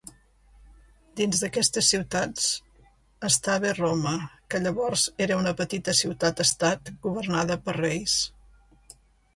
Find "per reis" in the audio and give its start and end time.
7.69-8.19